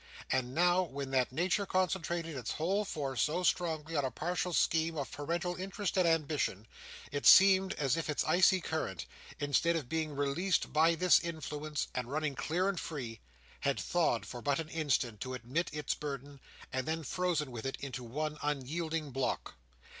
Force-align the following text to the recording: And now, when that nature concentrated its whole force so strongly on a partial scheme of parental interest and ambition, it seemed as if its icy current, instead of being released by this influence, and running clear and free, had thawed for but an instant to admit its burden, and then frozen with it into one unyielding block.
And 0.31 0.55
now, 0.55 0.81
when 0.81 1.11
that 1.11 1.31
nature 1.31 1.67
concentrated 1.67 2.35
its 2.35 2.53
whole 2.53 2.85
force 2.85 3.21
so 3.21 3.43
strongly 3.43 3.95
on 3.95 4.03
a 4.03 4.09
partial 4.09 4.51
scheme 4.51 4.97
of 4.97 5.11
parental 5.11 5.55
interest 5.55 5.95
and 5.95 6.07
ambition, 6.07 6.67
it 7.11 7.27
seemed 7.27 7.73
as 7.75 7.95
if 7.95 8.09
its 8.09 8.23
icy 8.23 8.61
current, 8.61 9.05
instead 9.39 9.75
of 9.75 9.87
being 9.87 10.15
released 10.15 10.73
by 10.73 10.95
this 10.95 11.19
influence, 11.19 11.87
and 11.93 12.07
running 12.11 12.33
clear 12.33 12.67
and 12.67 12.79
free, 12.79 13.19
had 13.59 13.79
thawed 13.79 14.25
for 14.25 14.41
but 14.41 14.57
an 14.57 14.69
instant 14.69 15.21
to 15.21 15.35
admit 15.35 15.69
its 15.71 15.93
burden, 15.93 16.39
and 16.73 16.87
then 16.87 17.03
frozen 17.03 17.51
with 17.51 17.67
it 17.67 17.77
into 17.79 18.03
one 18.03 18.39
unyielding 18.41 19.11
block. 19.11 19.53